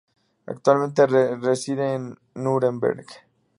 Actualmente 0.47 1.05
reside 1.05 1.93
en 1.93 2.17
Nuremberg. 2.33 3.05